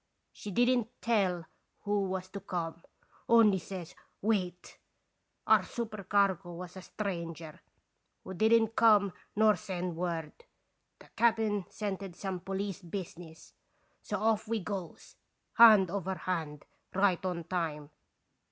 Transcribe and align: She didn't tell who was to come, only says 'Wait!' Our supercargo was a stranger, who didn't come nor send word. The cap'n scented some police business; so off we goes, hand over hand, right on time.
She 0.33 0.49
didn't 0.49 0.87
tell 0.99 1.45
who 1.81 2.05
was 2.05 2.27
to 2.29 2.39
come, 2.39 2.81
only 3.29 3.59
says 3.59 3.93
'Wait!' 4.23 4.79
Our 5.45 5.61
supercargo 5.61 6.53
was 6.53 6.75
a 6.75 6.81
stranger, 6.81 7.61
who 8.23 8.33
didn't 8.33 8.69
come 8.75 9.13
nor 9.35 9.55
send 9.55 9.95
word. 9.95 10.33
The 10.97 11.09
cap'n 11.15 11.67
scented 11.69 12.15
some 12.15 12.39
police 12.39 12.81
business; 12.81 13.53
so 14.01 14.17
off 14.19 14.47
we 14.47 14.59
goes, 14.59 15.17
hand 15.53 15.91
over 15.91 16.15
hand, 16.15 16.65
right 16.95 17.23
on 17.23 17.43
time. 17.43 17.91